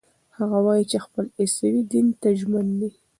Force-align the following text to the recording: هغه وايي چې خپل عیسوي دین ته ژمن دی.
هغه 0.37 0.57
وايي 0.65 0.83
چې 0.91 0.97
خپل 1.05 1.25
عیسوي 1.37 1.81
دین 1.91 2.07
ته 2.21 2.29
ژمن 2.39 2.67
دی. 2.79 2.89